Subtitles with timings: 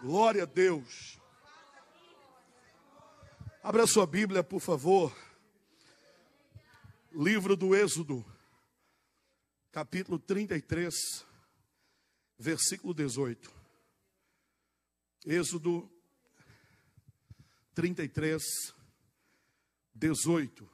[0.00, 1.18] Glória a Deus.
[3.60, 5.12] Abra sua Bíblia, por favor.
[7.12, 8.24] Livro do Êxodo,
[9.72, 10.94] capítulo 33,
[12.38, 13.52] versículo 18.
[15.26, 15.90] Êxodo
[17.74, 18.40] 33,
[19.92, 20.70] 18.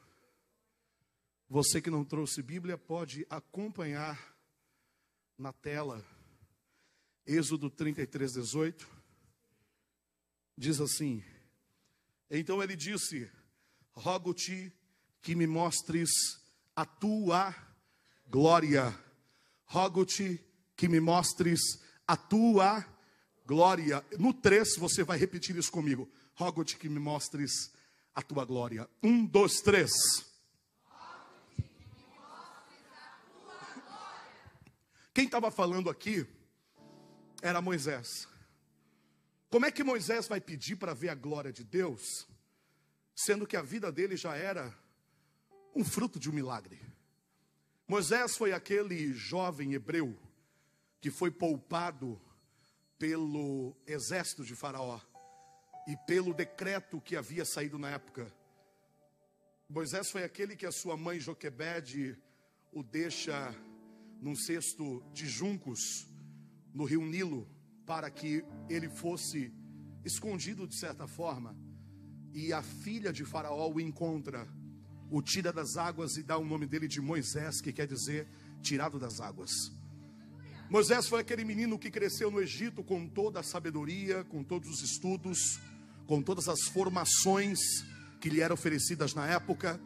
[1.49, 4.37] Você que não trouxe Bíblia pode acompanhar
[5.39, 6.05] na tela.
[7.27, 8.94] Êxodo 33, 18.
[10.57, 11.23] Diz assim:
[12.31, 13.31] Então ele disse:
[13.93, 14.73] Rogo-te
[15.21, 16.11] que me mostres
[16.77, 17.55] a tua
[18.27, 18.97] glória.
[19.65, 20.45] Rogo-te
[20.77, 21.61] que me mostres
[22.07, 22.85] a tua
[23.47, 24.05] glória.
[24.19, 26.11] No 3 você vai repetir isso comigo.
[26.35, 27.73] Rogo-te que me mostres
[28.15, 28.89] a tua glória.
[29.03, 29.93] Um, dois, três.
[35.13, 36.27] Quem estava falando aqui
[37.41, 38.27] era Moisés.
[39.55, 42.27] Como é que Moisés vai pedir para ver a glória de Deus,
[43.15, 44.77] sendo que a vida dele já era
[45.77, 46.83] um fruto de um milagre?
[47.87, 50.19] Moisés foi aquele jovem hebreu
[51.01, 52.21] que foi poupado
[52.99, 54.99] pelo exército de Faraó
[55.87, 58.35] e pelo decreto que havia saído na época.
[59.69, 62.21] Moisés foi aquele que a sua mãe Joquebede
[62.73, 63.55] o deixa
[64.21, 66.09] num cesto de juncos
[66.75, 67.54] no rio Nilo
[67.87, 69.53] para que ele fosse
[70.05, 71.57] escondido de certa forma.
[72.33, 74.49] E a filha de Faraó o encontra,
[75.11, 78.29] o tira das águas e dá o nome dele de Moisés, que quer dizer
[78.63, 79.51] tirado das águas.
[80.69, 84.83] Moisés foi aquele menino que cresceu no Egito com toda a sabedoria, com todos os
[84.83, 85.61] estudos,
[86.07, 87.59] com todas as formações
[88.21, 89.79] que lhe eram oferecidas na época.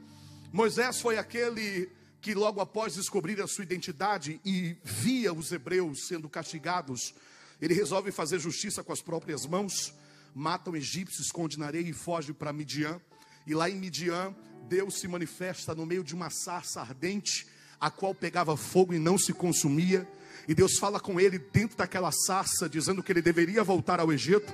[0.53, 1.91] Moisés foi aquele
[2.21, 7.15] que logo após descobrir a sua identidade e via os hebreus sendo castigados
[7.61, 9.95] ele resolve fazer justiça com as próprias mãos,
[10.35, 13.01] mata o egípcio, esconde na areia e foge para Midian.
[13.47, 14.35] E lá em Midian,
[14.69, 17.47] Deus se manifesta no meio de uma sarça ardente,
[17.81, 20.07] a qual pegava fogo e não se consumia.
[20.47, 24.53] E Deus fala com ele dentro daquela sarça, dizendo que ele deveria voltar ao Egito.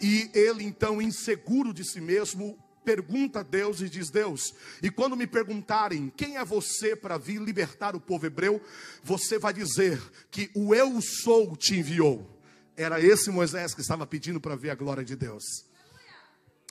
[0.00, 5.16] E ele, então, inseguro de si mesmo, pergunta a Deus e diz: Deus, e quando
[5.16, 8.62] me perguntarem quem é você para vir libertar o povo hebreu,
[9.02, 10.00] você vai dizer
[10.30, 12.37] que o eu sou te enviou.
[12.78, 15.42] Era esse Moisés que estava pedindo para ver a glória de Deus.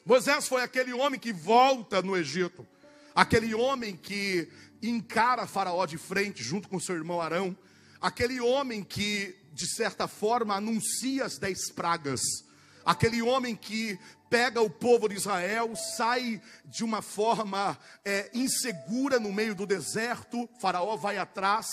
[0.06, 2.66] Moisés foi aquele homem que volta no Egito,
[3.14, 4.48] aquele homem que
[4.82, 7.58] encara Faraó de frente, junto com seu irmão Arão,
[8.00, 12.22] aquele homem que, de certa forma, anuncia as dez pragas,
[12.86, 14.00] aquele homem que
[14.30, 20.50] pega o povo de Israel, sai de uma forma é, insegura no meio do deserto,
[20.60, 21.68] Faraó vai atrás,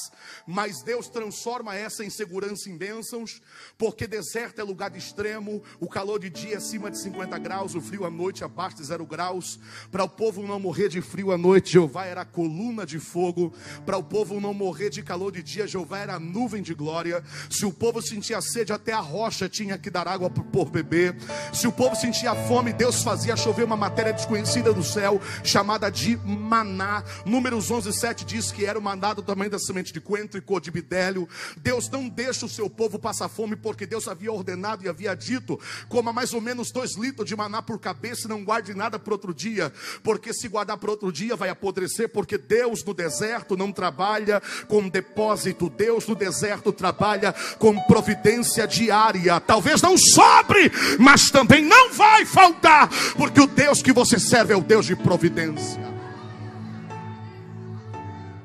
[0.47, 3.41] mas Deus transforma essa insegurança em bênçãos,
[3.77, 7.75] porque deserto é lugar de extremo, o calor de dia é acima de 50 graus,
[7.75, 9.59] o frio à noite abaixo de zero graus.
[9.91, 13.53] Para o povo não morrer de frio à noite, Jeová era coluna de fogo,
[13.85, 17.23] para o povo não morrer de calor de dia, Jeová era nuvem de glória.
[17.51, 21.17] Se o povo sentia sede, até a rocha tinha que dar água por beber.
[21.53, 26.17] Se o povo sentia fome, Deus fazia chover uma matéria desconhecida do céu, chamada de
[26.19, 27.03] maná.
[27.25, 30.41] Números 11, 7 diz que era o maná do tamanho da semente de coentro e
[30.41, 31.29] cor de bidélio.
[31.57, 35.59] Deus não deixa o seu povo passar fome, porque Deus havia ordenado e havia dito:
[35.89, 39.15] coma mais ou menos dois litros de maná por cabeça e não guarde nada para
[39.15, 39.73] outro dia,
[40.03, 44.89] porque se guardar para outro dia vai apodrecer, porque Deus no deserto não trabalha com
[44.89, 49.41] depósito, Deus no deserto trabalha com providência diária.
[49.41, 54.57] Talvez não sobre, mas também não vai faltar, porque o Deus que você serve é
[54.57, 55.81] o Deus de providência.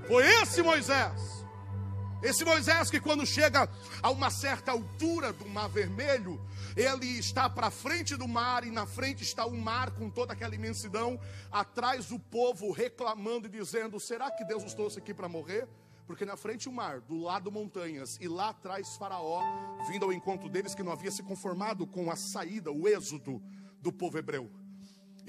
[0.08, 1.30] Foi esse Moisés.
[2.22, 3.68] Esse Moisés que quando chega
[4.04, 6.40] a uma certa altura do mar vermelho,
[6.76, 10.54] ele está para frente do mar e na frente está o mar com toda aquela
[10.54, 11.20] imensidão,
[11.52, 15.68] atrás o povo reclamando e dizendo: "Será que Deus nos trouxe aqui para morrer?"
[16.06, 19.44] Porque na frente o mar, do lado montanhas, e lá atrás Faraó,
[19.88, 23.40] vindo ao encontro deles que não havia se conformado com a saída, o êxodo
[23.82, 24.50] do povo hebreu.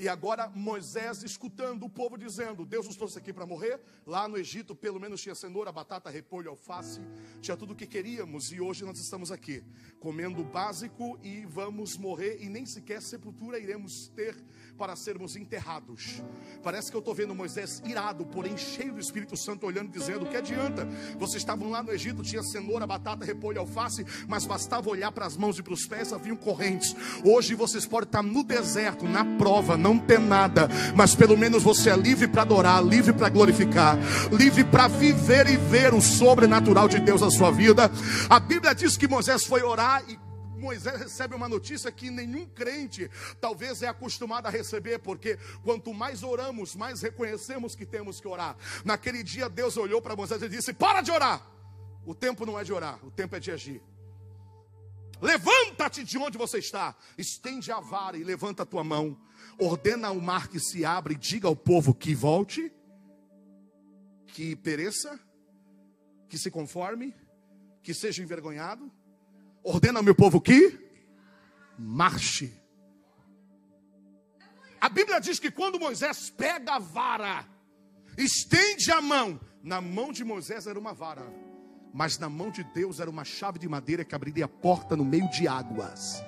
[0.01, 3.79] E agora Moisés escutando o povo dizendo: Deus nos trouxe aqui para morrer.
[4.07, 7.03] Lá no Egito, pelo menos tinha cenoura, batata, repolho, alface,
[7.43, 8.51] tinha tudo o que queríamos.
[8.51, 9.63] E hoje nós estamos aqui,
[9.99, 12.39] comendo o básico e vamos morrer.
[12.41, 14.35] E nem sequer sepultura iremos ter
[14.77, 16.23] para sermos enterrados.
[16.63, 20.37] Parece que eu estou vendo Moisés irado, porém cheio do Espírito Santo, olhando, dizendo: Que
[20.37, 20.87] adianta?
[21.19, 25.37] Vocês estavam lá no Egito, tinha cenoura, batata, repolho, alface, mas bastava olhar para as
[25.37, 26.95] mãos e para os pés, haviam correntes.
[27.25, 31.91] Hoje vocês podem estar no deserto, na prova, não ter nada, mas pelo menos você
[31.91, 33.99] é livre para adorar, livre para glorificar,
[34.33, 37.91] livre para viver e ver o sobrenatural de Deus na sua vida.
[38.29, 40.30] A Bíblia diz que Moisés foi orar e
[40.61, 43.11] Moisés recebe uma notícia que nenhum crente
[43.41, 48.57] talvez é acostumado a receber, porque quanto mais oramos, mais reconhecemos que temos que orar.
[48.85, 51.45] Naquele dia, Deus olhou para Moisés e disse: Para de orar.
[52.07, 53.83] O tempo não é de orar, o tempo é de agir.
[55.21, 59.21] Levanta-te de onde você está, estende a vara e levanta a tua mão.
[59.59, 62.73] Ordena ao mar que se abra e diga ao povo que volte,
[64.29, 65.21] que pereça,
[66.29, 67.15] que se conforme,
[67.83, 68.91] que seja envergonhado.
[69.63, 70.79] Ordena ao meu povo que
[71.79, 72.53] marche.
[74.81, 77.47] A Bíblia diz que quando Moisés pega a vara,
[78.17, 81.51] estende a mão, na mão de Moisés era uma vara
[81.93, 85.05] mas na mão de Deus era uma chave de madeira que abriria a porta no
[85.05, 86.23] meio de águas.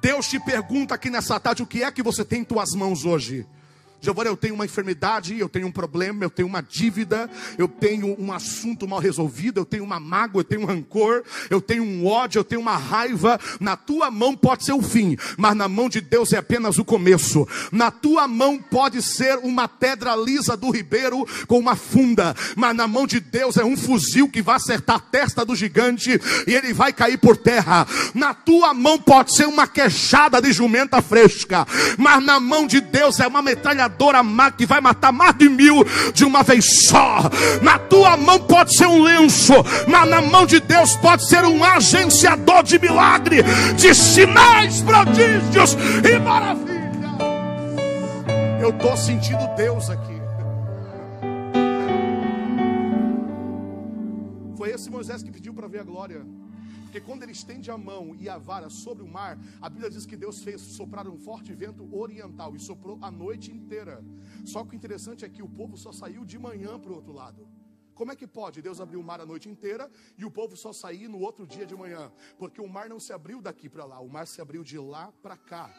[0.00, 3.04] Deus te pergunta aqui nessa tarde: o que é que você tem em tuas mãos
[3.04, 3.46] hoje?
[4.00, 8.14] Giovanni, eu tenho uma enfermidade, eu tenho um problema, eu tenho uma dívida, eu tenho
[8.18, 12.06] um assunto mal resolvido, eu tenho uma mágoa, eu tenho um rancor, eu tenho um
[12.06, 13.40] ódio, eu tenho uma raiva.
[13.58, 16.84] Na tua mão pode ser o fim, mas na mão de Deus é apenas o
[16.84, 17.46] começo.
[17.72, 22.86] Na tua mão pode ser uma pedra lisa do ribeiro com uma funda, mas na
[22.86, 26.72] mão de Deus é um fuzil que vai acertar a testa do gigante e ele
[26.72, 27.86] vai cair por terra.
[28.14, 31.66] Na tua mão pode ser uma queixada de jumenta fresca,
[31.98, 33.42] mas na mão de Deus é uma
[33.88, 37.18] metralhadora metralhadora que vai matar mais de mil de uma vez só.
[37.62, 39.52] Na tua mão pode ser um lenço,
[39.86, 43.42] mas na mão de Deus pode ser um agenciador de milagre,
[43.76, 46.78] de sinais, prodígios e maravilha.
[48.60, 50.18] Eu estou sentindo Deus aqui.
[54.56, 56.22] Foi esse Moisés que pediu para ver a glória.
[56.88, 60.06] Porque quando ele estende a mão e a vara sobre o mar, a Bíblia diz
[60.06, 64.02] que Deus fez soprar um forte vento oriental e soprou a noite inteira.
[64.46, 67.12] Só que o interessante é que o povo só saiu de manhã para o outro
[67.12, 67.46] lado.
[67.94, 70.72] Como é que pode Deus abrir o mar a noite inteira e o povo só
[70.72, 72.10] sair no outro dia de manhã?
[72.38, 75.12] Porque o mar não se abriu daqui para lá, o mar se abriu de lá
[75.22, 75.70] para cá.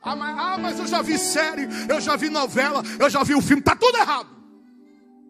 [0.00, 3.34] Ah mas, ah, mas eu já vi série, eu já vi novela, eu já vi
[3.34, 4.37] um filme, tá tudo errado.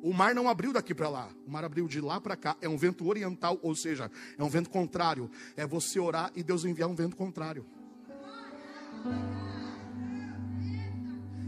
[0.02, 2.56] O mar não abriu daqui para lá, o mar abriu de lá para cá.
[2.60, 5.30] É um vento oriental, ou seja, é um vento contrário.
[5.56, 7.66] É você orar e Deus enviar um vento contrário.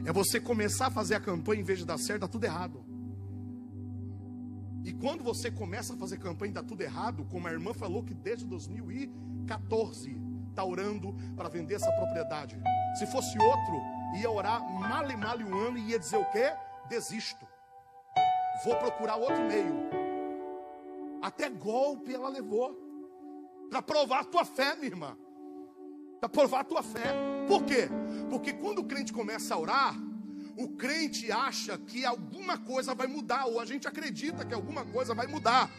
[0.05, 2.85] É você começar a fazer a campanha em vez de dar certo, dá tudo errado.
[4.83, 8.03] E quando você começa a fazer campanha e dá tudo errado, como a irmã falou
[8.03, 10.17] que desde 2014
[10.49, 12.59] está orando para vender essa propriedade.
[12.99, 13.81] Se fosse outro,
[14.19, 16.53] ia orar mal e mal um ano e ia dizer o quê?
[16.89, 17.50] Desisto
[18.65, 19.89] vou procurar outro meio.
[21.23, 22.79] Até golpe ela levou.
[23.69, 25.17] Para provar a tua fé, minha irmã.
[26.19, 27.15] Para provar a tua fé.
[27.47, 27.89] Por quê?
[28.29, 29.95] Porque quando o crente começa a orar,
[30.57, 35.15] o crente acha que alguma coisa vai mudar, ou a gente acredita que alguma coisa
[35.15, 35.71] vai mudar.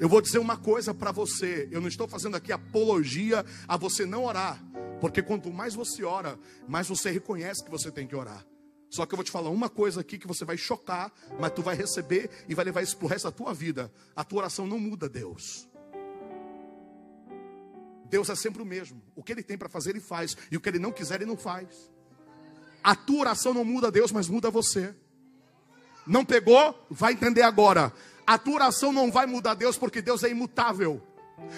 [0.00, 1.68] Eu vou dizer uma coisa para você.
[1.70, 4.62] Eu não estou fazendo aqui apologia a você não orar.
[5.00, 8.44] Porque quanto mais você ora, mais você reconhece que você tem que orar.
[8.90, 11.62] Só que eu vou te falar uma coisa aqui que você vai chocar, mas tu
[11.62, 13.92] vai receber e vai levar isso pro resto da tua vida.
[14.16, 15.68] A tua oração não muda Deus.
[18.06, 19.02] Deus é sempre o mesmo.
[19.14, 20.36] O que ele tem para fazer, ele faz.
[20.50, 21.90] E o que ele não quiser, ele não faz.
[22.82, 24.94] A tua oração não muda Deus, mas muda você.
[26.06, 26.86] Não pegou?
[26.88, 27.92] Vai entender agora.
[28.26, 31.02] A tua oração não vai mudar Deus, porque Deus é imutável.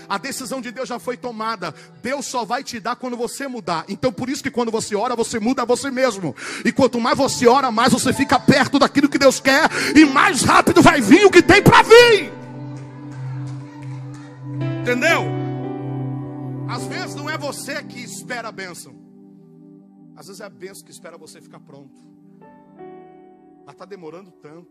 [0.08, 1.74] A decisão de Deus já foi tomada.
[2.02, 3.84] Deus só vai te dar quando você mudar.
[3.88, 6.34] Então, por isso que quando você ora, você muda você mesmo.
[6.64, 9.68] E quanto mais você ora, mais você fica perto daquilo que Deus quer.
[9.96, 12.32] E mais rápido vai vir o que tem para vir.
[14.82, 15.24] Entendeu?
[16.68, 18.98] Às vezes não é você que espera a bênção.
[20.16, 22.04] Às vezes é a bênção que espera você ficar pronto.
[23.64, 24.70] Mas está demorando tanto.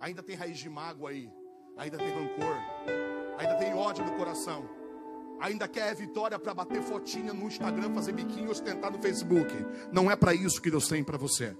[0.00, 1.30] Ainda tem raiz de mágoa aí.
[1.76, 2.56] Ainda tem rancor
[3.38, 4.64] ainda tem ódio no coração,
[5.40, 9.52] ainda quer vitória para bater fotinha no Instagram, fazer biquinho, ostentar no Facebook.
[9.92, 11.56] Não é para isso que Deus tem para você.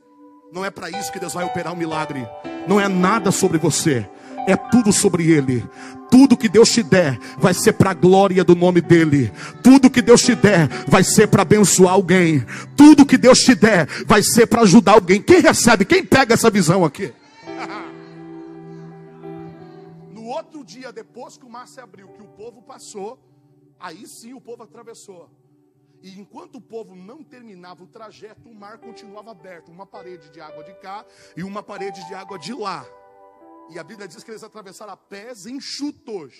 [0.53, 2.27] Não é para isso que Deus vai operar um milagre.
[2.69, 4.09] Não é nada sobre você.
[4.47, 5.65] É tudo sobre Ele.
[6.11, 9.33] Tudo que Deus te der vai ser para a glória do nome dEle.
[9.63, 12.45] Tudo que Deus te der vai ser para abençoar alguém.
[12.77, 15.21] Tudo que Deus te der vai ser para ajudar alguém.
[15.21, 15.85] Quem recebe?
[15.85, 17.13] Quem pega essa visão aqui?
[20.35, 23.19] Outro dia, depois que o mar se abriu, que o povo passou,
[23.79, 25.31] aí sim o povo atravessou.
[26.03, 30.41] E enquanto o povo não terminava o trajeto, o mar continuava aberto uma parede de
[30.41, 31.05] água de cá
[31.37, 32.85] e uma parede de água de lá.
[33.71, 36.35] E a Bíblia diz que eles atravessaram a pés enxutos.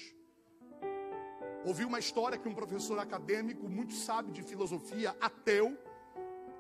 [1.65, 5.79] Ouvi uma história que um professor acadêmico, muito sábio de filosofia, ateu,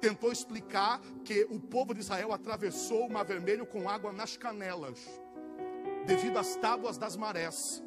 [0.00, 4.99] tentou explicar que o povo de Israel atravessou o Mar Vermelho com água nas canelas
[6.07, 7.83] devido às tábuas das marés.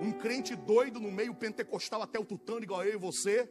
[0.00, 3.48] Um crente doido no meio pentecostal, até o tutano, igual eu e você,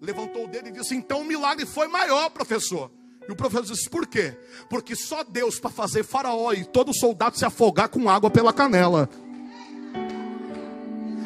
[0.00, 2.90] levantou o dedo e disse: Então o milagre foi maior, professor.
[3.28, 4.36] E o professor disse: Por quê?
[4.68, 9.08] Porque só Deus para fazer Faraó e todo soldado se afogar com água pela canela.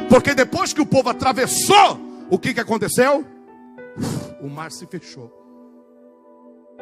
[0.09, 1.99] Porque depois que o povo atravessou,
[2.31, 3.25] o que, que aconteceu?
[4.41, 5.33] O mar se fechou.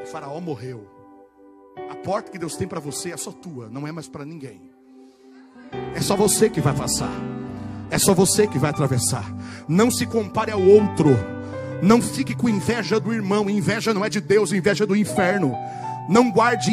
[0.02, 0.90] O Faraó morreu.
[1.90, 4.71] A porta que Deus tem para você é só tua, não é mais para ninguém.
[5.94, 7.12] É só você que vai passar.
[7.90, 9.24] É só você que vai atravessar.
[9.68, 11.16] Não se compare ao outro.
[11.82, 13.50] Não fique com inveja do irmão.
[13.50, 15.54] Inveja não é de Deus, inveja é do inferno.
[16.08, 16.72] Não guarde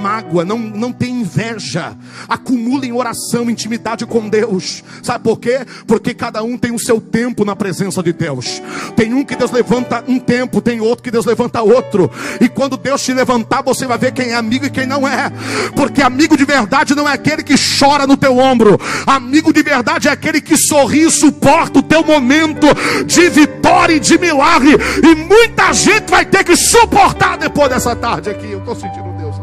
[0.00, 1.96] mágoa, não, não tenha inveja.
[2.28, 4.82] Acumule em oração, intimidade com Deus.
[5.02, 5.64] Sabe por quê?
[5.86, 8.60] Porque cada um tem o seu tempo na presença de Deus.
[8.96, 12.10] Tem um que Deus levanta um tempo, tem outro que Deus levanta outro.
[12.40, 15.30] E quando Deus te levantar, você vai ver quem é amigo e quem não é.
[15.74, 18.78] Porque amigo de verdade não é aquele que chora no teu ombro.
[19.06, 22.66] Amigo de verdade é aquele que sorri e suporta o teu momento
[23.06, 24.76] de vitória e de milagre.
[25.02, 29.36] E muita gente vai ter que suportar depois dessa tarde aqui estou sentindo Deus.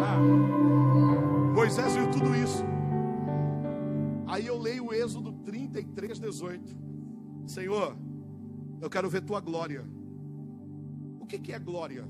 [0.00, 2.64] Ah, Moisés viu tudo isso.
[4.28, 6.76] Aí eu leio o Êxodo 33, 18.
[7.44, 7.96] Senhor,
[8.80, 9.84] eu quero ver tua glória.
[11.18, 12.08] O que, que é glória?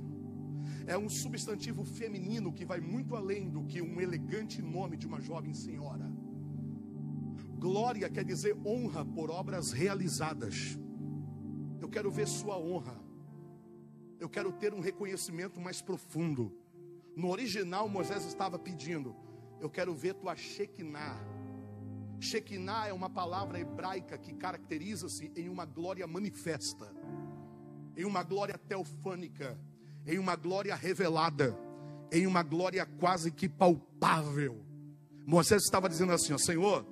[0.86, 5.22] É um substantivo feminino que vai muito além do que um elegante nome de uma
[5.22, 6.12] jovem senhora.
[7.58, 10.78] Glória quer dizer honra por obras realizadas.
[11.80, 13.07] Eu quero ver sua honra.
[14.20, 16.52] Eu quero ter um reconhecimento mais profundo.
[17.14, 19.14] No original, Moisés estava pedindo:
[19.60, 21.18] Eu quero ver tua Shekinah.
[22.20, 26.92] Shekinah é uma palavra hebraica que caracteriza-se em uma glória manifesta,
[27.96, 29.58] em uma glória teofânica,
[30.04, 31.56] em uma glória revelada,
[32.10, 34.64] em uma glória quase que palpável.
[35.25, 36.84] Moisés estava dizendo assim: ó, Senhor,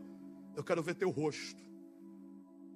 [0.54, 1.65] eu quero ver teu rosto.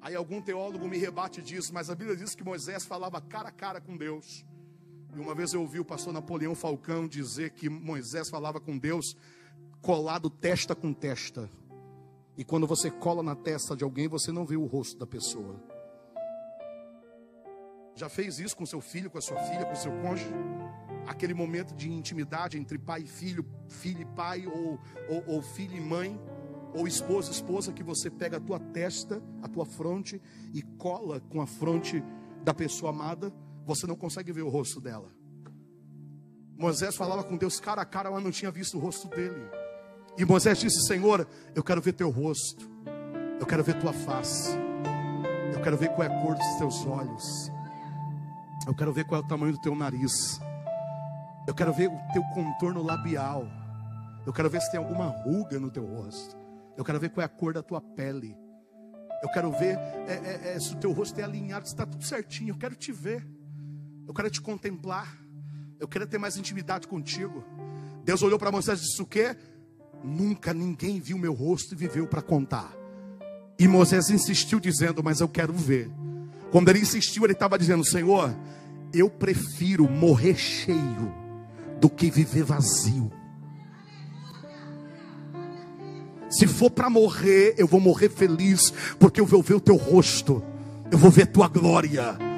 [0.03, 3.53] Aí algum teólogo me rebate disso, mas a Bíblia diz que Moisés falava cara a
[3.53, 4.45] cara com Deus.
[5.15, 9.17] E uma vez eu ouvi o pastor Napoleão Falcão dizer que Moisés falava com Deus
[9.83, 11.51] colado testa com testa.
[12.37, 15.63] E quando você cola na testa de alguém, você não vê o rosto da pessoa.
[17.95, 20.33] Já fez isso com seu filho, com a sua filha, com seu cônjuge?
[21.07, 24.79] Aquele momento de intimidade entre pai e filho, filho e pai, ou,
[25.09, 26.19] ou, ou filho e mãe
[26.75, 30.21] ou esposa, esposa, que você pega a tua testa, a tua fronte
[30.53, 32.03] e cola com a fronte
[32.45, 33.33] da pessoa amada,
[33.67, 35.09] você não consegue ver o rosto dela.
[36.57, 39.41] Moisés falava com Deus cara a cara, mas não tinha visto o rosto dele.
[40.19, 42.69] E Moisés disse: Senhor, eu quero ver teu rosto,
[43.39, 44.51] eu quero ver tua face,
[45.55, 47.51] eu quero ver qual é a cor dos teus olhos,
[48.67, 50.41] eu quero ver qual é o tamanho do teu nariz,
[51.47, 53.47] eu quero ver o teu contorno labial,
[54.27, 56.40] eu quero ver se tem alguma ruga no teu rosto.
[56.81, 58.35] Eu quero ver qual é a cor da tua pele.
[59.23, 59.77] Eu quero ver
[60.09, 62.53] é, é, é, se o teu rosto é alinhado, se está tudo certinho.
[62.55, 63.23] Eu quero te ver.
[64.09, 65.15] Eu quero te contemplar.
[65.79, 67.45] Eu quero ter mais intimidade contigo.
[68.03, 69.37] Deus olhou para Moisés e disse: O quê?
[70.03, 72.73] Nunca ninguém viu meu rosto e viveu para contar.
[73.59, 75.91] E Moisés insistiu, dizendo: Mas eu quero ver.
[76.51, 78.35] Quando ele insistiu, ele estava dizendo: Senhor,
[78.91, 81.13] eu prefiro morrer cheio
[81.79, 83.20] do que viver vazio.
[86.31, 90.43] Se for para morrer, eu vou morrer feliz, porque eu vou ver o teu rosto,
[90.91, 92.30] eu vou ver tua glória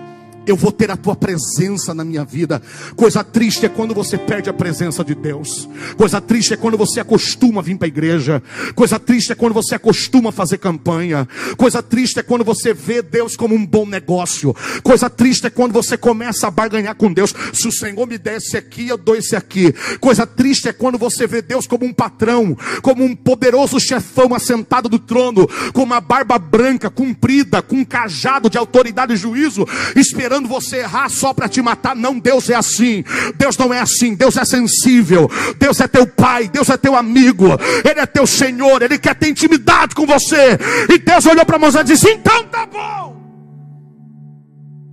[0.46, 2.60] eu vou ter a tua presença na minha vida.
[2.96, 5.68] Coisa triste é quando você perde a presença de Deus.
[5.96, 8.42] Coisa triste é quando você acostuma a vir para a igreja.
[8.74, 11.28] Coisa triste é quando você acostuma a fazer campanha.
[11.56, 14.54] Coisa triste é quando você vê Deus como um bom negócio.
[14.82, 17.34] Coisa triste é quando você começa a barganhar com Deus.
[17.52, 19.72] Se o Senhor me desse aqui, eu dou esse aqui.
[20.00, 24.88] Coisa triste é quando você vê Deus como um patrão, como um poderoso chefão assentado
[24.88, 30.31] do trono, com uma barba branca, comprida, com um cajado de autoridade e juízo, esperando
[30.32, 31.94] esperando você errar só para te matar.
[31.94, 33.04] Não, Deus é assim.
[33.36, 34.14] Deus não é assim.
[34.14, 35.28] Deus é sensível.
[35.58, 36.48] Deus é teu pai.
[36.48, 37.44] Deus é teu amigo.
[37.84, 38.80] Ele é teu Senhor.
[38.80, 40.56] Ele quer ter intimidade com você.
[40.88, 43.20] E Deus olhou para Moisés e disse: Então tá bom.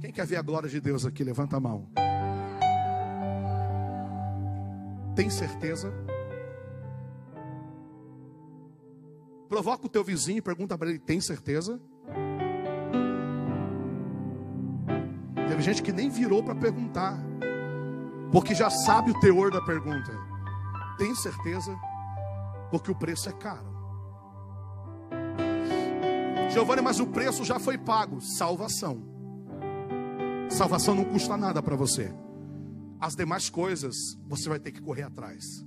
[0.02, 1.24] Quem quer ver a glória de Deus aqui?
[1.24, 1.88] Levanta a mão.
[5.16, 5.94] Tem certeza?
[9.48, 11.80] Provoca o teu vizinho e pergunta para ele: tem certeza?
[15.50, 17.18] Teve gente que nem virou para perguntar,
[18.32, 20.12] porque já sabe o teor da pergunta.
[20.96, 21.76] Tem certeza?
[22.70, 23.68] Porque o preço é caro.
[26.52, 29.02] Giovanni, mas o preço já foi pago salvação.
[30.52, 32.14] Salvação não custa nada para você.
[33.00, 33.96] As demais coisas
[34.28, 35.66] você vai ter que correr atrás.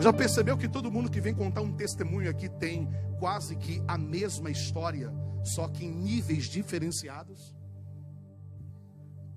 [0.00, 3.98] Já percebeu que todo mundo que vem contar um testemunho aqui tem quase que a
[3.98, 5.12] mesma história,
[5.44, 7.54] só que em níveis diferenciados?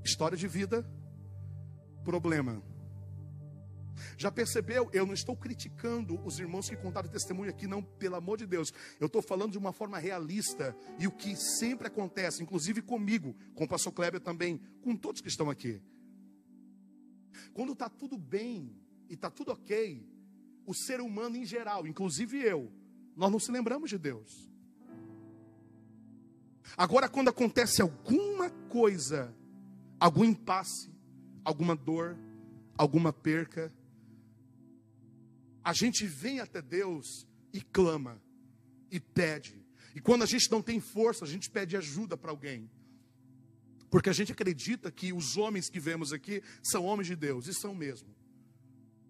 [0.04, 0.86] História de vida,
[2.04, 2.62] problema.
[4.18, 4.90] Já percebeu?
[4.92, 8.72] Eu não estou criticando os irmãos que contaram testemunho aqui, não, pelo amor de Deus.
[9.00, 13.64] Eu estou falando de uma forma realista e o que sempre acontece, inclusive comigo, com
[13.64, 15.82] o pastor Kleber também, com todos que estão aqui.
[17.54, 18.76] Quando está tudo bem
[19.10, 20.08] e está tudo ok,
[20.66, 22.72] o ser humano em geral, inclusive eu,
[23.16, 24.53] nós não se lembramos de Deus.
[26.78, 29.34] Agora, quando acontece alguma coisa,
[30.00, 30.92] algum impasse,
[31.44, 32.18] alguma dor,
[32.78, 33.72] alguma perca,
[35.64, 38.22] a gente vem até Deus e clama,
[38.92, 39.64] e pede.
[39.96, 42.70] E quando a gente não tem força, a gente pede ajuda para alguém.
[43.90, 47.54] Porque a gente acredita que os homens que vemos aqui são homens de Deus, e
[47.54, 48.13] são mesmo.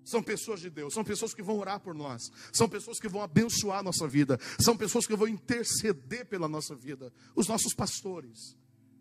[0.03, 3.21] São pessoas de Deus, são pessoas que vão orar por nós, são pessoas que vão
[3.21, 7.13] abençoar a nossa vida, são pessoas que vão interceder pela nossa vida.
[7.35, 8.57] Os nossos pastores.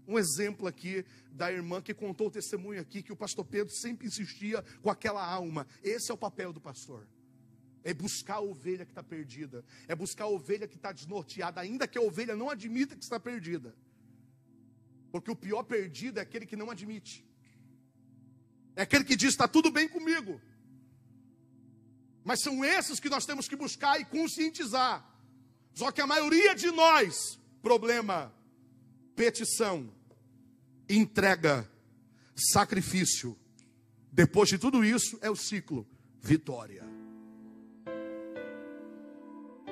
[0.07, 4.07] Um exemplo aqui da irmã que contou o testemunho aqui que o pastor Pedro sempre
[4.07, 5.67] insistia com aquela alma.
[5.83, 7.07] Esse é o papel do pastor.
[7.85, 11.87] É buscar a ovelha que está perdida, é buscar a ovelha que está desnorteada, ainda
[11.87, 13.75] que a ovelha não admita que está perdida.
[15.11, 17.25] Porque o pior perdido é aquele que não admite.
[18.75, 20.41] É aquele que diz: está tudo bem comigo.
[22.25, 25.05] Mas são esses que nós temos que buscar e conscientizar.
[25.75, 28.33] Só que a maioria de nós, problema,
[29.17, 29.93] petição,
[30.89, 31.69] entrega,
[32.37, 33.37] sacrifício.
[34.11, 35.87] Depois de tudo isso, é o ciclo,
[36.21, 36.85] vitória.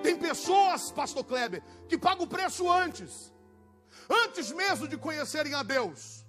[0.03, 3.33] Tem pessoas, pastor Kleber, que pagam o preço antes.
[4.09, 6.20] Antes mesmo de conhecerem a Deus.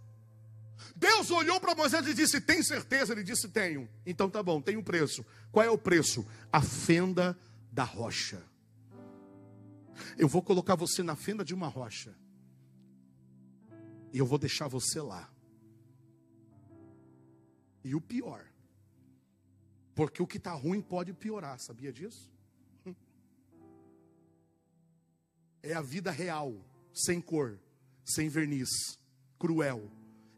[1.01, 3.11] Deus olhou para Moisés e disse: Tem certeza?
[3.11, 3.89] Ele disse: Tenho.
[4.05, 5.25] Então tá bom, tem um preço.
[5.51, 6.23] Qual é o preço?
[6.53, 7.35] A fenda
[7.71, 8.43] da rocha.
[10.15, 12.15] Eu vou colocar você na fenda de uma rocha.
[14.13, 15.27] E eu vou deixar você lá.
[17.83, 18.45] E o pior,
[19.95, 22.29] porque o que está ruim pode piorar, sabia disso?
[25.63, 27.59] É a vida real, sem cor,
[28.05, 28.69] sem verniz,
[29.39, 29.91] cruel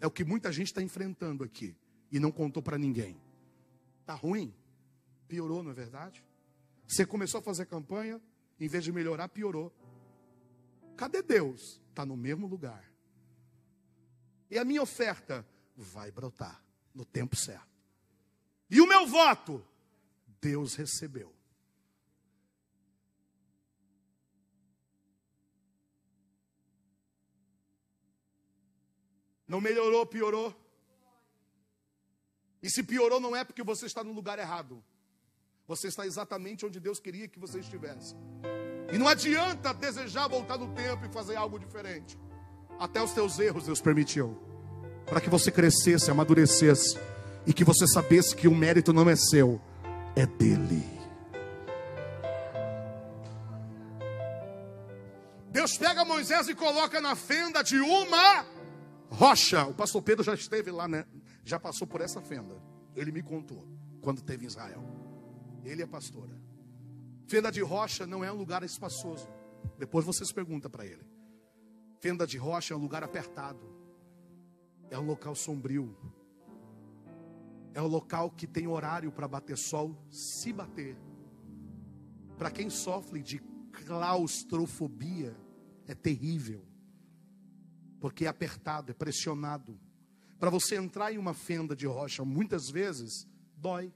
[0.03, 1.73] é o que muita gente está enfrentando aqui
[2.11, 3.17] e não contou para ninguém.
[4.05, 4.53] Tá ruim?
[5.29, 6.21] Piorou, não é verdade?
[6.85, 8.21] Você começou a fazer campanha,
[8.59, 9.73] em vez de melhorar, piorou.
[10.97, 11.79] Cadê Deus?
[11.89, 12.83] Está no mesmo lugar.
[14.51, 16.61] E a minha oferta vai brotar
[16.93, 17.71] no tempo certo.
[18.69, 19.65] E o meu voto,
[20.41, 21.33] Deus recebeu.
[29.53, 30.51] Não melhorou, piorou.
[32.63, 34.83] E se piorou, não é porque você está no lugar errado.
[35.67, 38.15] Você está exatamente onde Deus queria que você estivesse.
[38.91, 42.17] E não adianta desejar voltar no tempo e fazer algo diferente.
[42.79, 44.41] Até os teus erros Deus permitiu.
[45.05, 46.97] Para que você crescesse, amadurecesse.
[47.45, 49.61] E que você sabesse que o mérito não é seu,
[50.15, 50.83] é dele.
[55.51, 58.52] Deus pega Moisés e coloca na fenda de uma
[59.13, 61.05] Rocha, o pastor Pedro já esteve lá, né?
[61.45, 62.59] Já passou por essa fenda.
[62.95, 63.63] Ele me contou
[64.01, 64.83] quando esteve em Israel.
[65.63, 66.41] Ele é pastora.
[67.27, 69.29] Fenda de rocha não é um lugar espaçoso.
[69.77, 71.05] Depois vocês perguntam para ele.
[71.99, 73.63] Fenda de rocha é um lugar apertado.
[74.89, 75.95] É um local sombrio.
[77.75, 80.97] É um local que tem horário para bater sol, se bater.
[82.35, 83.39] Para quem sofre de
[83.85, 85.37] claustrofobia,
[85.87, 86.72] é terrível
[88.03, 89.79] porque é apertado, é pressionado.
[90.37, 93.93] Para você entrar em uma fenda de rocha, muitas vezes dói,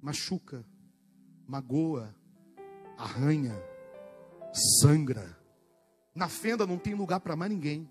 [0.00, 0.64] machuca,
[1.44, 2.14] magoa,
[2.96, 3.60] arranha,
[4.80, 5.36] sangra.
[6.14, 7.90] Na fenda não tem lugar para mais ninguém,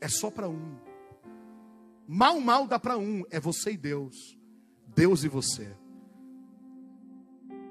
[0.00, 0.76] é só para um.
[2.04, 4.36] Mal, mal dá para um, é você e Deus,
[4.88, 5.72] Deus e você.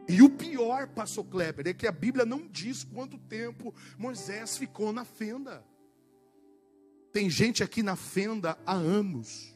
[0.07, 4.93] E o pior, pastor Kleber, é que a Bíblia não diz quanto tempo Moisés ficou
[4.93, 5.65] na fenda.
[7.11, 9.55] Tem gente aqui na fenda há anos.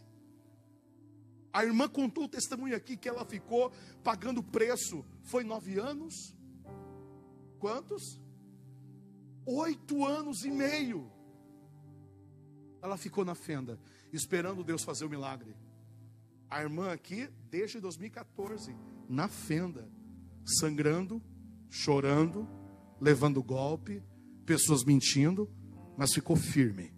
[1.54, 3.72] A irmã contou o testemunho aqui que ela ficou
[4.04, 5.06] pagando preço.
[5.24, 6.36] Foi nove anos?
[7.60, 8.20] Quantos?
[9.46, 11.12] Oito anos e meio.
[12.82, 13.80] Ela ficou na fenda,
[14.12, 15.56] esperando Deus fazer o milagre.
[16.50, 18.76] A irmã aqui, desde 2014,
[19.08, 19.99] na fenda
[20.58, 21.22] sangrando,
[21.70, 22.48] chorando,
[23.00, 24.04] levando golpe,
[24.46, 25.50] pessoas mentindo,
[25.98, 26.94] mas ficou firme,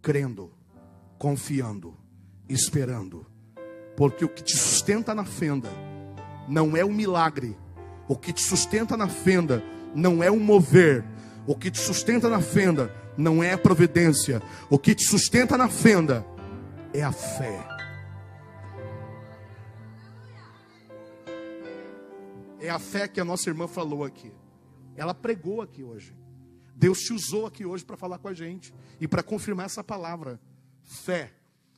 [0.00, 0.52] crendo,
[1.18, 1.96] confiando,
[2.48, 3.26] esperando,
[3.96, 5.70] porque o que te sustenta na fenda
[6.48, 7.56] não é o milagre.
[8.08, 9.62] O que te sustenta na fenda
[9.94, 11.04] não é o mover.
[11.46, 14.42] O que te sustenta na fenda não é a providência.
[14.68, 16.26] O que te sustenta na fenda
[16.92, 17.73] é a fé.
[22.64, 24.32] É a fé que a nossa irmã falou aqui.
[24.96, 26.16] Ela pregou aqui hoje.
[26.74, 30.40] Deus te usou aqui hoje para falar com a gente e para confirmar essa palavra.
[30.82, 31.34] Fé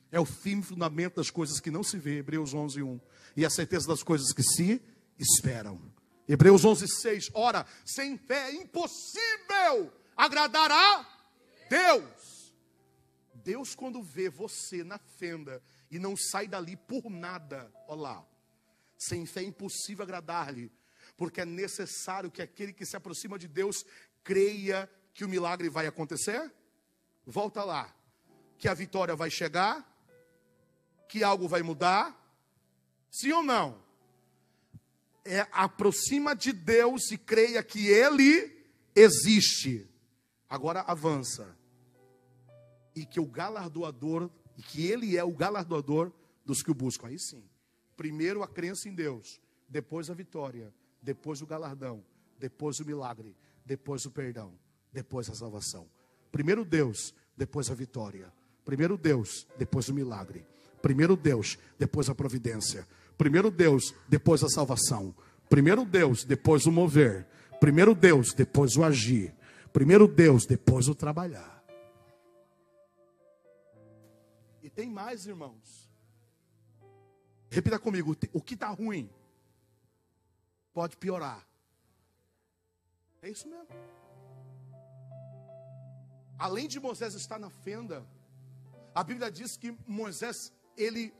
[0.09, 3.01] é o fim e fundamento das coisas que não se vê, Hebreus 11, 1.
[3.35, 4.81] E a certeza das coisas que se
[5.19, 5.77] esperam.
[6.25, 7.31] Hebreus 11, 6.
[7.33, 11.05] Ora, sem fé é impossível agradar a
[11.69, 12.53] Deus.
[13.35, 18.36] Deus, quando vê você na fenda e não sai dali por nada, olha lá.
[18.97, 20.71] Sem fé é impossível agradar-lhe,
[21.15, 23.85] porque é necessário que aquele que se aproxima de Deus
[24.23, 26.51] creia que o milagre vai acontecer.
[27.25, 27.93] Volta lá,
[28.57, 29.85] que a vitória vai chegar,
[31.07, 32.15] que algo vai mudar,
[33.09, 33.81] sim ou não?
[35.23, 39.87] É aproxima de Deus e creia que Ele existe.
[40.49, 41.57] Agora avança.
[42.95, 46.11] E que o galardoador, e que Ele é o galardoador
[46.45, 47.07] dos que o buscam.
[47.07, 47.43] Aí sim.
[47.97, 52.03] Primeiro a crença em Deus, depois a vitória, depois o galardão,
[52.39, 54.53] depois o milagre, depois o perdão,
[54.93, 55.89] depois a salvação.
[56.31, 58.31] Primeiro Deus, depois a vitória.
[58.63, 60.45] Primeiro Deus, depois o milagre.
[60.79, 62.87] Primeiro Deus, depois a providência.
[63.17, 65.15] Primeiro Deus, depois a salvação.
[65.49, 67.25] Primeiro Deus, depois o mover.
[67.59, 69.33] Primeiro Deus, depois o agir.
[69.73, 71.63] Primeiro Deus, depois o trabalhar.
[74.61, 75.86] E tem mais, irmãos.
[77.49, 79.09] Repita comigo: o que está ruim
[80.73, 81.47] pode piorar.
[83.21, 83.67] É isso mesmo.
[86.37, 88.05] Além de Moisés estar na fenda,
[88.93, 91.13] a Bíblia diz que Moisés, ele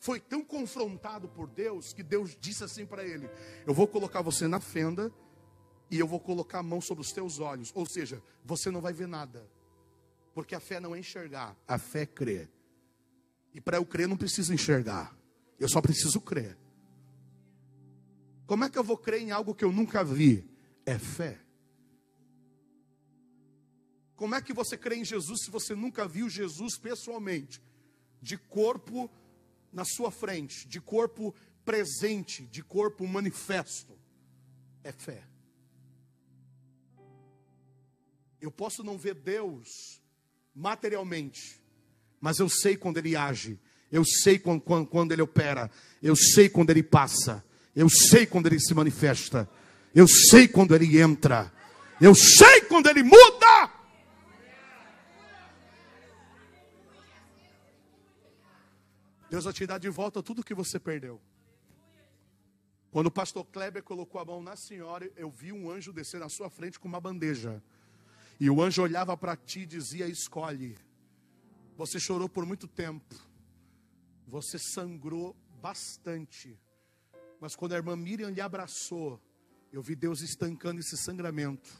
[0.00, 3.30] foi tão confrontado por Deus que Deus disse assim para ele:
[3.66, 5.12] Eu vou colocar você na fenda
[5.90, 7.70] e eu vou colocar a mão sobre os teus olhos.
[7.74, 9.48] Ou seja, você não vai ver nada.
[10.34, 12.50] Porque a fé não é enxergar, a fé é crer.
[13.54, 15.16] E para eu crer não preciso enxergar.
[15.58, 16.58] Eu só preciso crer.
[18.46, 20.54] Como é que eu vou crer em algo que eu nunca vi?
[20.86, 21.40] é fé.
[24.16, 27.60] Como é que você crê em Jesus se você nunca viu Jesus pessoalmente,
[28.22, 29.10] de corpo
[29.72, 33.98] na sua frente, de corpo presente, de corpo manifesto?
[34.82, 35.26] É fé.
[38.40, 40.00] Eu posso não ver Deus
[40.54, 41.60] materialmente,
[42.20, 43.58] mas eu sei quando Ele age,
[43.94, 45.70] eu sei quando, quando, quando Ele opera,
[46.02, 49.48] eu sei quando Ele passa, eu sei quando Ele se manifesta.
[49.94, 51.52] Eu sei quando ele entra.
[52.00, 53.70] Eu sei quando ele muda.
[59.30, 61.20] Deus vai te dar de volta tudo que você perdeu.
[62.90, 66.28] Quando o pastor Kleber colocou a mão na senhora, eu vi um anjo descer na
[66.28, 67.62] sua frente com uma bandeja.
[68.38, 70.76] E o anjo olhava para ti e dizia: Escolhe.
[71.76, 73.14] Você chorou por muito tempo.
[74.26, 76.58] Você sangrou bastante.
[77.40, 79.20] Mas quando a irmã Miriam lhe abraçou,
[79.72, 81.70] eu vi Deus estancando esse sangramento.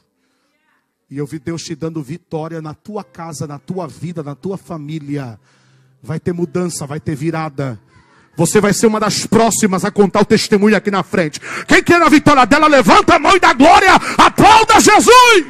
[1.09, 4.57] E eu vi Deus te dando vitória na tua casa, na tua vida, na tua
[4.57, 5.39] família.
[6.01, 7.79] Vai ter mudança, vai ter virada.
[8.35, 11.39] Você vai ser uma das próximas a contar o testemunho aqui na frente.
[11.67, 13.93] Quem quer a vitória dela, levanta a mão e dá glória.
[14.17, 15.45] Aplauda Jesus.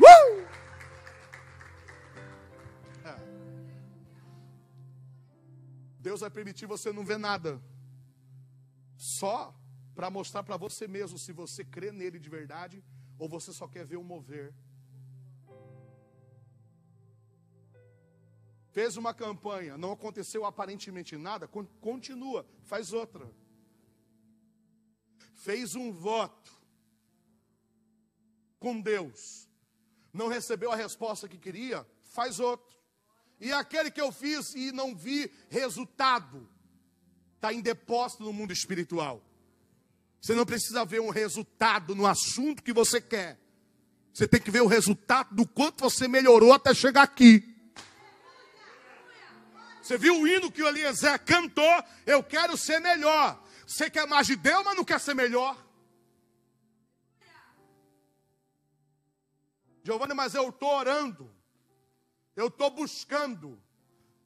[0.00, 0.31] Uh!
[6.12, 7.58] Deus vai permitir você não ver nada.
[8.98, 9.54] Só
[9.94, 12.84] para mostrar para você mesmo se você crê nele de verdade
[13.18, 14.52] ou você só quer ver o mover.
[18.72, 21.48] Fez uma campanha, não aconteceu aparentemente nada,
[21.80, 23.30] continua, faz outra.
[25.32, 26.52] Fez um voto
[28.58, 29.48] com Deus,
[30.12, 32.81] não recebeu a resposta que queria, faz outro.
[33.42, 36.48] E aquele que eu fiz e não vi resultado,
[37.34, 39.20] está em depósito no mundo espiritual.
[40.20, 43.40] Você não precisa ver um resultado no assunto que você quer.
[44.14, 47.52] Você tem que ver o resultado do quanto você melhorou até chegar aqui.
[49.82, 51.84] Você viu o hino que o Eliezer cantou?
[52.06, 53.42] Eu quero ser melhor.
[53.66, 55.60] Você quer mais de Deus, mas não quer ser melhor.
[59.82, 61.31] Giovanni, mas eu estou orando.
[62.34, 63.60] Eu estou buscando.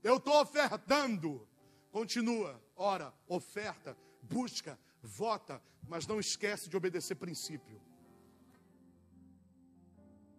[0.03, 1.47] Eu estou ofertando.
[1.90, 2.62] Continua.
[2.77, 7.81] Ora, oferta, busca, vota, mas não esquece de obedecer princípio.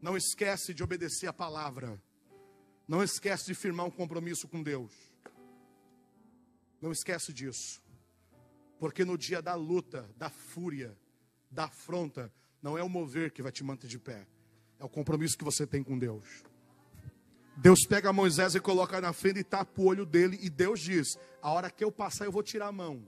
[0.01, 2.01] Não esquece de obedecer a palavra.
[2.87, 4.93] Não esquece de firmar um compromisso com Deus.
[6.81, 7.83] Não esquece disso.
[8.79, 10.97] Porque no dia da luta, da fúria,
[11.49, 14.27] da afronta, não é o mover que vai te manter de pé,
[14.79, 16.43] é o compromisso que você tem com Deus.
[17.59, 21.17] Deus pega Moisés e coloca na frente e tapa o olho dele, e Deus diz:
[21.41, 23.03] A hora que eu passar, eu vou tirar a mão.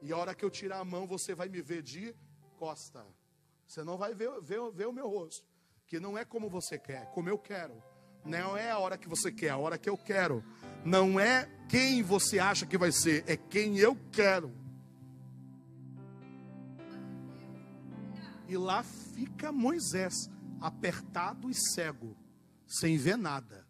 [0.00, 2.12] E a hora que eu tirar a mão, você vai me ver de
[2.58, 3.06] costa.
[3.64, 5.46] Você não vai ver, ver, ver o meu rosto.
[5.86, 7.80] Que não é como você quer, como eu quero.
[8.24, 10.44] Não é a hora que você quer, a hora que eu quero.
[10.84, 14.52] Não é quem você acha que vai ser, é quem eu quero.
[18.48, 20.28] E lá fica Moisés,
[20.60, 22.16] apertado e cego,
[22.72, 23.68] sem ver nada.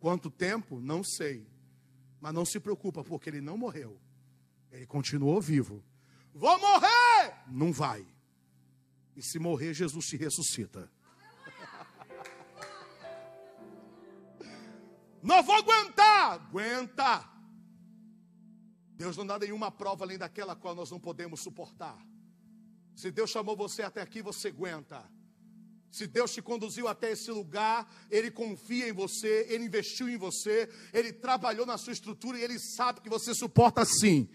[0.00, 0.80] Quanto tempo?
[0.80, 1.46] Não sei.
[2.20, 4.00] Mas não se preocupa, porque ele não morreu.
[4.72, 5.84] Ele continuou vivo.
[6.34, 7.44] Vou morrer!
[7.46, 8.04] Não vai.
[9.14, 10.90] E se morrer, Jesus te ressuscita.
[15.22, 16.32] Não vou aguentar.
[16.32, 17.30] Aguenta.
[18.96, 21.98] Deus não dá nenhuma prova além daquela qual nós não podemos suportar.
[22.94, 25.10] Se Deus chamou você até aqui, você aguenta.
[25.94, 30.68] Se Deus te conduziu até esse lugar, Ele confia em você, Ele investiu em você,
[30.92, 34.28] Ele trabalhou na sua estrutura e Ele sabe que você suporta sim.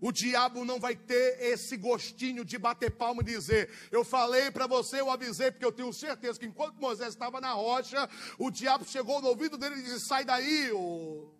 [0.00, 4.66] O diabo não vai ter esse gostinho de bater palma e dizer: Eu falei para
[4.66, 8.84] você, eu avisei, porque eu tenho certeza que enquanto Moisés estava na rocha, o diabo
[8.84, 11.32] chegou no ouvido dele e disse: Sai daí, ô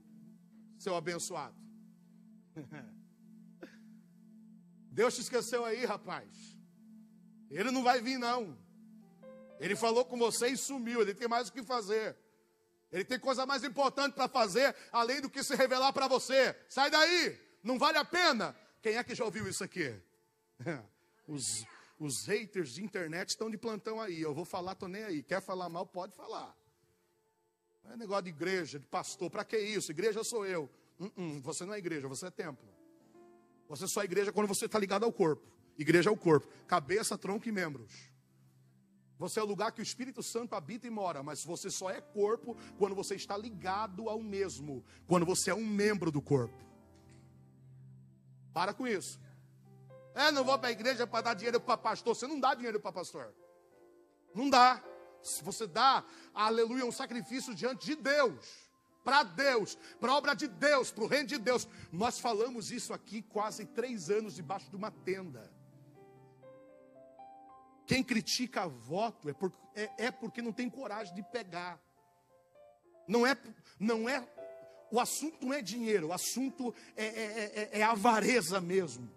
[0.79, 1.57] seu abençoado.
[4.93, 6.29] Deus te esqueceu aí, rapaz.
[7.51, 8.57] Ele não vai vir, não.
[9.63, 11.01] Ele falou com você e sumiu.
[11.01, 12.17] Ele tem mais o que fazer.
[12.91, 16.55] Ele tem coisa mais importante para fazer, além do que se revelar para você.
[16.69, 17.39] Sai daí.
[17.63, 18.57] Não vale a pena?
[18.83, 19.95] Quem é que já ouviu isso aqui?
[21.29, 21.65] Os,
[22.01, 24.21] os haters de internet estão de plantão aí.
[24.21, 25.23] Eu vou falar, tô nem aí.
[25.23, 26.55] Quer falar mal, pode falar.
[27.85, 29.31] Não é negócio de igreja, de pastor.
[29.31, 29.93] Para que isso?
[29.93, 30.69] Igreja sou eu.
[30.99, 32.69] Uh -uh, você não é igreja, você é templo.
[33.69, 35.49] Você só é igreja quando você está ligado ao corpo.
[35.79, 36.49] Igreja é o corpo.
[36.67, 38.12] Cabeça, tronco e membros.
[39.23, 42.01] Você é o lugar que o Espírito Santo habita e mora, mas você só é
[42.01, 46.61] corpo quando você está ligado ao mesmo, quando você é um membro do corpo.
[48.53, 49.21] Para com isso.
[50.13, 52.17] É, não vou para a igreja para dar dinheiro para pastor.
[52.17, 53.33] Você não dá dinheiro para pastor.
[54.35, 54.83] Não dá.
[55.23, 56.05] Se você dá,
[56.35, 58.73] aleluia, um sacrifício diante de Deus.
[59.05, 61.69] Para Deus, para a obra de Deus, para o reino de Deus.
[61.93, 65.49] Nós falamos isso aqui quase três anos debaixo de uma tenda.
[67.87, 71.81] Quem critica voto é, por, é, é porque não tem coragem de pegar.
[73.09, 73.37] Não é,
[73.79, 74.27] não é
[74.93, 79.11] o assunto não é dinheiro, o assunto é, é, é, é avareza mesmo.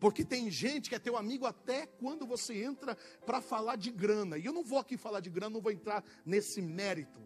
[0.00, 4.36] Porque tem gente que é teu amigo até quando você entra para falar de grana.
[4.36, 7.20] E eu não vou aqui falar de grana, não vou entrar nesse mérito.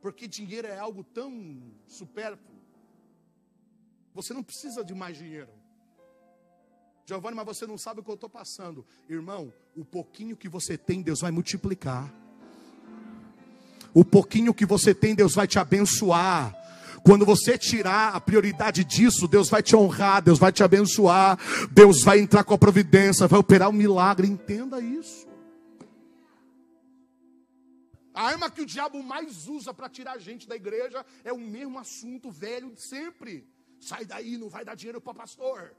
[0.00, 2.58] Porque dinheiro é algo tão supérfluo.
[4.14, 5.50] Você não precisa de mais dinheiro.
[7.08, 8.84] Giovanni, mas você não sabe o que eu estou passando.
[9.08, 12.12] Irmão, o pouquinho que você tem, Deus vai multiplicar.
[13.94, 16.54] O pouquinho que você tem, Deus vai te abençoar.
[17.02, 21.38] Quando você tirar a prioridade disso, Deus vai te honrar, Deus vai te abençoar,
[21.70, 24.28] Deus vai entrar com a providência, vai operar um milagre.
[24.28, 25.26] Entenda isso.
[28.12, 31.38] A arma que o diabo mais usa para tirar a gente da igreja é o
[31.38, 33.48] mesmo assunto velho de sempre.
[33.80, 35.74] Sai daí, não vai dar dinheiro para pastor.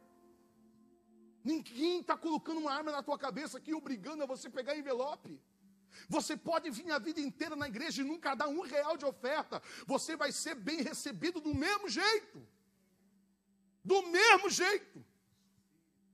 [1.43, 5.39] Ninguém está colocando uma arma na tua cabeça aqui, obrigando a você pegar envelope.
[6.07, 9.61] Você pode vir a vida inteira na igreja e nunca dar um real de oferta.
[9.85, 12.45] Você vai ser bem recebido do mesmo jeito.
[13.83, 15.03] Do mesmo jeito.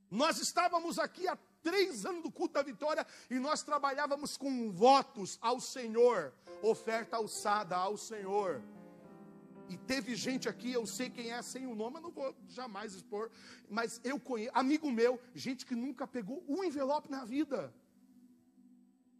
[0.09, 5.37] Nós estávamos aqui há três anos do culto da vitória e nós trabalhávamos com votos
[5.41, 8.61] ao Senhor, oferta alçada ao Senhor.
[9.69, 12.93] E teve gente aqui, eu sei quem é sem o nome, eu não vou jamais
[12.93, 13.31] expor,
[13.69, 17.73] mas eu conheço, amigo meu, gente que nunca pegou um envelope na vida.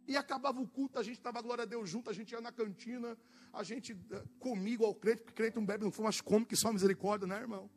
[0.06, 2.52] E acabava o culto, a gente estava, glória a Deus, junto, a gente ia na
[2.52, 3.18] cantina,
[3.52, 6.54] a gente eh, comigo ao crente, porque crente não bebe, não fuma, mas come, que
[6.54, 7.68] só misericórdia, né, irmão?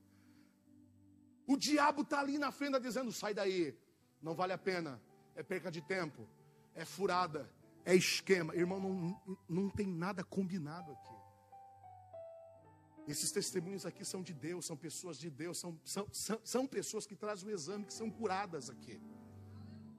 [1.48, 3.76] O diabo está ali na frente dizendo: sai daí,
[4.22, 5.02] não vale a pena,
[5.36, 6.30] é perca de tempo,
[6.76, 7.50] é furada,
[7.84, 8.56] é esquema.
[8.56, 11.19] Irmão, não, não tem nada combinado aqui.
[13.10, 17.08] Esses testemunhos aqui são de Deus, são pessoas de Deus, são, são, são, são pessoas
[17.08, 19.02] que trazem o exame, que são curadas aqui.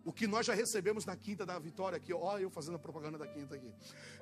[0.04, 3.18] O que nós já recebemos na quinta da vitória aqui, ó, eu fazendo a propaganda
[3.18, 3.74] da quinta aqui.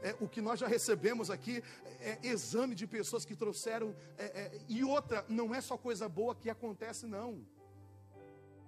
[0.03, 1.63] É, o que nós já recebemos aqui
[2.01, 3.95] é, é exame de pessoas que trouxeram.
[4.17, 7.47] É, é, e outra, não é só coisa boa que acontece, não.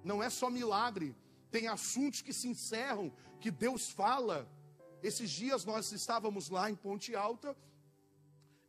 [0.05, 1.17] Não é só milagre.
[1.51, 4.47] Tem assuntos que se encerram, que Deus fala.
[5.03, 7.57] Esses dias nós estávamos lá em Ponte Alta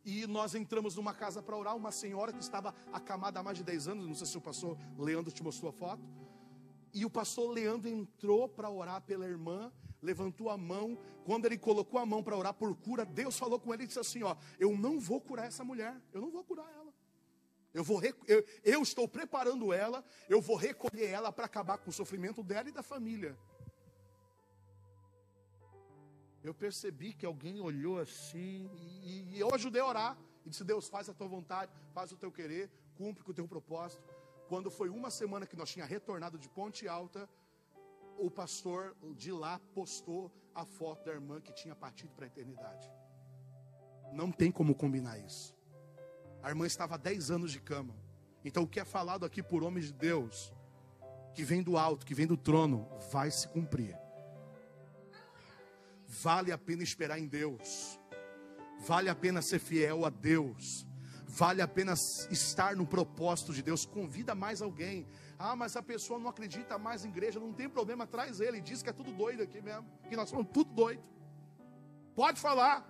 [0.03, 3.63] E nós entramos numa casa para orar, uma senhora que estava acamada há mais de
[3.63, 6.01] 10 anos, não sei se o pastor Leandro te mostrou a foto.
[6.93, 10.97] E o pastor Leandro entrou para orar pela irmã, levantou a mão.
[11.23, 13.99] Quando ele colocou a mão para orar por cura, Deus falou com ele e disse
[13.99, 16.91] assim: Ó, eu não vou curar essa mulher, eu não vou curar ela.
[17.73, 21.93] Eu, vou, eu, eu estou preparando ela, eu vou recolher ela para acabar com o
[21.93, 23.37] sofrimento dela e da família.
[26.43, 28.69] Eu percebi que alguém olhou assim,
[29.03, 30.17] e, e eu ajudei a orar.
[30.45, 33.47] E disse: Deus, faz a tua vontade, faz o teu querer, cumpre com o teu
[33.47, 34.03] propósito.
[34.47, 37.29] Quando foi uma semana que nós tínhamos retornado de Ponte Alta,
[38.17, 42.91] o pastor de lá postou a foto da irmã que tinha partido para a eternidade.
[44.11, 45.55] Não tem como combinar isso.
[46.43, 47.95] A irmã estava há 10 anos de cama.
[48.43, 50.51] Então, o que é falado aqui por homens de Deus,
[51.33, 53.95] que vem do alto, que vem do trono, vai se cumprir.
[56.21, 57.99] Vale a pena esperar em Deus,
[58.85, 60.85] vale a pena ser fiel a Deus,
[61.33, 61.93] Vale a pena
[62.29, 63.85] estar no propósito de Deus.
[63.85, 65.07] Convida mais alguém.
[65.39, 67.39] Ah, mas a pessoa não acredita mais em igreja.
[67.39, 68.59] Não tem problema, traz ele.
[68.59, 69.85] Diz que é tudo doido aqui mesmo.
[70.09, 71.01] Que nós somos tudo doido.
[72.13, 72.85] Pode falar.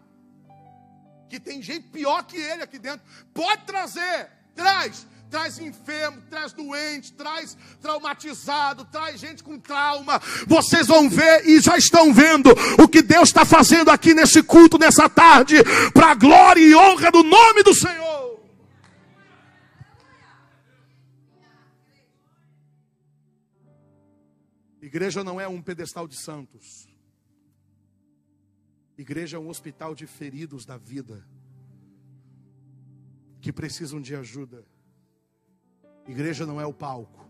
[1.29, 3.05] Que tem gente pior que ele aqui dentro.
[3.31, 4.31] Pode trazer.
[4.55, 10.19] Traz traz enfermo, traz doente, traz traumatizado, traz gente com trauma.
[10.45, 14.77] Vocês vão ver e já estão vendo o que Deus está fazendo aqui nesse culto,
[14.77, 15.55] nessa tarde,
[15.93, 18.41] para a glória e honra do nome do Senhor.
[24.81, 26.89] Igreja não é um pedestal de santos.
[28.97, 31.25] Igreja é um hospital de feridos da vida
[33.39, 34.65] que precisam de ajuda.
[36.07, 37.29] Igreja não é o palco.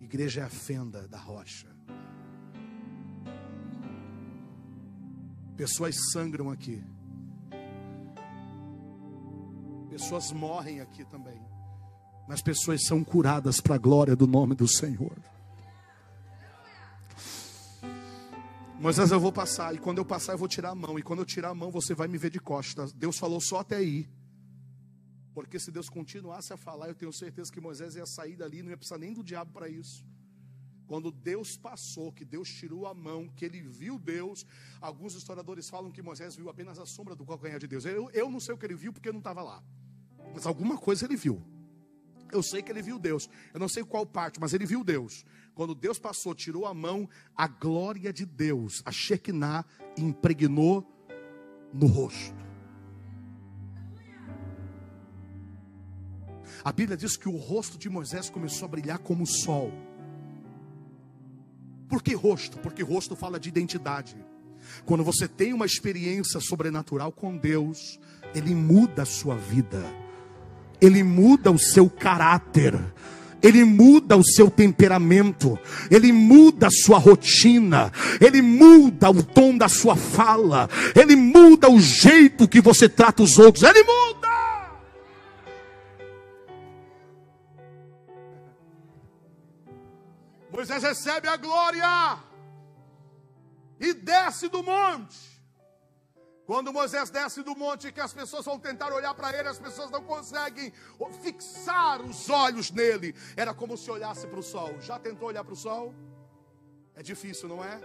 [0.00, 1.66] Igreja é a fenda da rocha.
[5.56, 6.82] Pessoas sangram aqui.
[9.90, 11.40] Pessoas morrem aqui também.
[12.28, 15.16] Mas pessoas são curadas para a glória do nome do Senhor.
[18.78, 21.18] Moisés, eu vou passar, e quando eu passar, eu vou tirar a mão, e quando
[21.18, 22.92] eu tirar a mão, você vai me ver de costas.
[22.92, 24.08] Deus falou só até aí.
[25.44, 28.70] Porque se Deus continuasse a falar, eu tenho certeza que Moisés ia sair dali, não
[28.70, 30.04] ia precisar nem do diabo para isso.
[30.86, 34.44] Quando Deus passou, que Deus tirou a mão, que ele viu Deus,
[34.80, 37.84] alguns historiadores falam que Moisés viu apenas a sombra do calcanhar de Deus.
[37.84, 39.62] Eu, eu não sei o que ele viu porque eu não estava lá,
[40.34, 41.40] mas alguma coisa ele viu.
[42.32, 43.30] Eu sei que ele viu Deus.
[43.54, 45.24] Eu não sei qual parte, mas ele viu Deus.
[45.54, 49.64] Quando Deus passou, tirou a mão, a glória de Deus, a Shekinah,
[49.96, 50.84] impregnou
[51.72, 52.47] no rosto.
[56.64, 59.72] A Bíblia diz que o rosto de Moisés começou a brilhar como o sol.
[61.88, 62.58] Por que rosto?
[62.58, 64.16] Porque rosto fala de identidade.
[64.84, 67.98] Quando você tem uma experiência sobrenatural com Deus,
[68.34, 69.82] Ele muda a sua vida
[70.80, 72.78] ele muda o seu caráter.
[73.40, 75.56] Ele muda o seu temperamento,
[75.92, 81.78] ele muda a sua rotina, ele muda o tom da sua fala, ele muda o
[81.78, 84.07] jeito que você trata os outros, ele muda.
[90.68, 92.22] Moisés recebe a glória
[93.80, 95.16] e desce do monte.
[96.44, 99.90] Quando Moisés desce do monte, que as pessoas vão tentar olhar para ele, as pessoas
[99.90, 100.70] não conseguem
[101.22, 103.14] fixar os olhos nele.
[103.34, 104.78] Era como se olhasse para o sol.
[104.78, 105.94] Já tentou olhar para o sol?
[106.94, 107.80] É difícil, não é?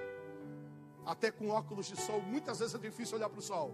[1.06, 3.74] Até com óculos de sol, muitas vezes é difícil olhar para o sol.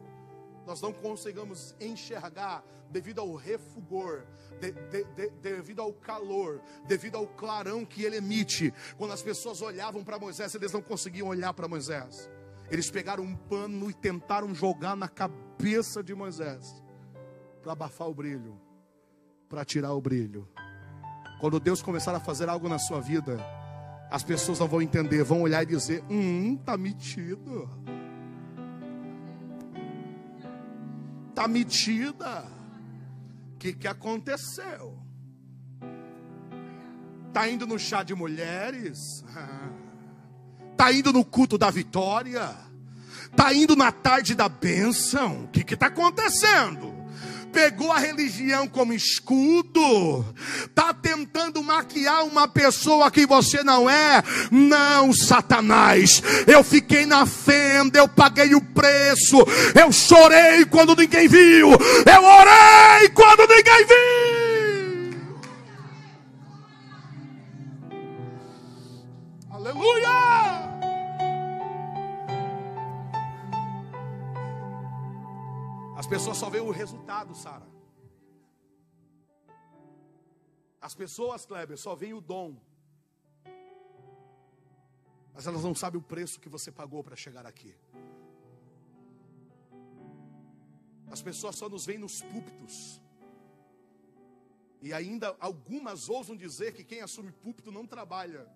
[0.69, 4.23] Nós não conseguimos enxergar devido ao refugor,
[4.61, 8.71] de, de, de, devido ao calor, devido ao clarão que ele emite.
[8.95, 12.29] Quando as pessoas olhavam para Moisés, eles não conseguiam olhar para Moisés.
[12.69, 16.83] Eles pegaram um pano e tentaram jogar na cabeça de Moisés
[17.63, 18.61] para abafar o brilho,
[19.49, 20.47] para tirar o brilho.
[21.41, 23.43] Quando Deus começar a fazer algo na sua vida,
[24.11, 27.67] as pessoas não vão entender, vão olhar e dizer: Hum, tá metido.
[31.39, 32.43] Tá metida.
[33.53, 34.99] O que, que aconteceu?
[37.31, 39.23] Tá indo no chá de mulheres?
[40.73, 42.53] Está indo no culto da vitória?
[43.31, 45.45] Está indo na tarde da bênção?
[45.45, 46.93] O que está acontecendo?
[47.51, 50.25] Pegou a religião como escudo,
[50.65, 54.23] está tentando maquiar uma pessoa que você não é.
[54.51, 59.37] Não, Satanás, eu fiquei na fenda, eu paguei o preço,
[59.79, 64.28] eu chorei quando ninguém viu, eu orei quando ninguém viu.
[76.09, 77.67] Pessoas só veem o resultado, Sara.
[80.81, 82.57] As pessoas, Kleber, só veem o dom.
[85.33, 87.75] Mas elas não sabem o preço que você pagou para chegar aqui.
[91.11, 92.99] As pessoas só nos veem nos púlpitos.
[94.81, 98.47] E ainda algumas ousam dizer que quem assume púlpito não trabalha.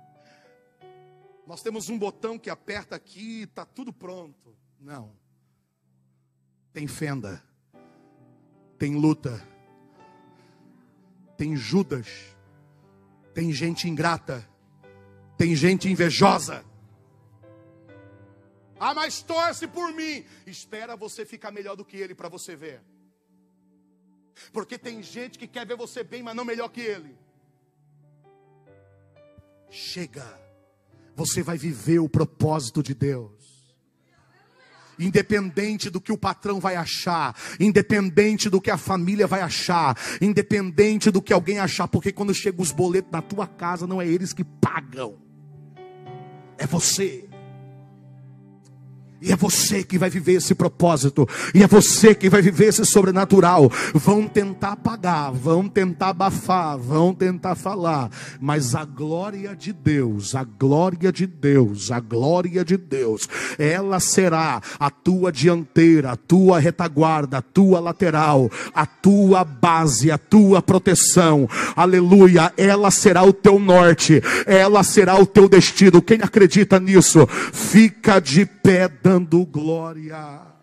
[1.46, 4.54] Nós temos um botão que aperta aqui e está tudo pronto.
[4.78, 5.25] Não.
[6.76, 7.42] Tem fenda.
[8.78, 9.42] Tem luta.
[11.34, 12.06] Tem Judas.
[13.32, 14.46] Tem gente ingrata.
[15.38, 16.62] Tem gente invejosa.
[18.78, 20.22] Ah, mas torce por mim.
[20.46, 22.82] Espera você ficar melhor do que ele para você ver.
[24.52, 27.16] Porque tem gente que quer ver você bem, mas não melhor que ele.
[29.70, 30.26] Chega.
[31.14, 33.55] Você vai viver o propósito de Deus
[34.98, 41.10] independente do que o patrão vai achar, independente do que a família vai achar, independente
[41.10, 44.32] do que alguém achar, porque quando chegam os boletos na tua casa, não é eles
[44.32, 45.16] que pagam,
[46.58, 47.28] é você.
[49.20, 51.26] E é você que vai viver esse propósito.
[51.54, 53.70] E é você que vai viver esse sobrenatural.
[53.94, 58.10] Vão tentar apagar, vão tentar abafar, vão tentar falar.
[58.38, 63.26] Mas a glória de Deus, a glória de Deus, a glória de Deus,
[63.58, 70.18] ela será a tua dianteira, a tua retaguarda, a tua lateral, a tua base, a
[70.18, 71.48] tua proteção.
[71.74, 72.52] Aleluia.
[72.56, 76.02] Ela será o teu norte, ela será o teu destino.
[76.02, 80.55] Quem acredita nisso, fica de pé dando glória.